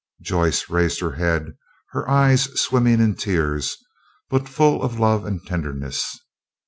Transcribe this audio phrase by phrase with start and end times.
[0.19, 1.55] Joyce raised her head,
[1.91, 3.77] her eyes swimming in tears,
[4.31, 6.19] but full of love and tenderness.